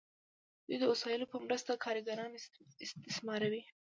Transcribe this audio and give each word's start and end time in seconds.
دوی 0.65 0.77
د 0.79 0.83
وسایلو 0.91 1.31
په 1.31 1.37
مرسته 1.45 1.81
کارګران 1.85 2.31
استثماروي. 2.85 3.63